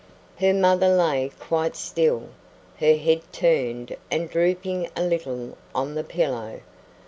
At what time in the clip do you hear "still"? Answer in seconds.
1.75-2.29